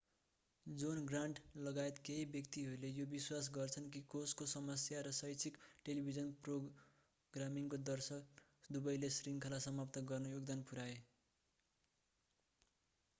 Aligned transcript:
John 0.65 1.01
Grant 1.05 1.39
लगायत 1.57 1.99
केही 2.05 2.23
व्यक्तिहरूले 2.27 2.89
यो 2.91 3.05
विश्वास 3.11 3.49
गर्छन् 3.57 3.89
कि 3.89 4.01
कोषको 4.13 4.47
समस्या 4.53 5.03
र 5.09 5.11
शैक्षिक 5.19 5.61
टेलिभिजन 5.85 6.33
प्रोग्रामिङको 6.41 7.81
दर्शन 7.85 8.25
दुवैले 8.69 9.13
श्रृङ्खला 9.19 9.63
समाप्त 9.69 10.05
गर्न 10.07 10.35
योगदान 10.35 10.69
पुर्‍याए। 10.71 10.99